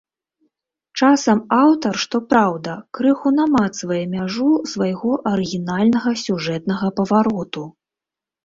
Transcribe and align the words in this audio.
Часам 1.01 1.41
аўтар, 1.63 1.93
што 2.03 2.21
праўда, 2.31 2.73
крыху 2.99 3.33
намацвае 3.41 3.99
мяжу 4.15 4.49
свайго 4.73 5.11
арыгінальнага 5.33 6.15
сюжэтнага 6.25 6.87
павароту. 7.03 7.63